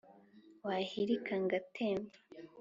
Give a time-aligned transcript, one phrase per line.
[0.65, 2.17] wahilika ngatemba